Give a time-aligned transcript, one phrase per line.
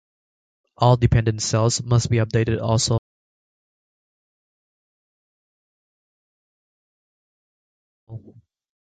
[0.77, 2.97] All dependent cells must be updated also.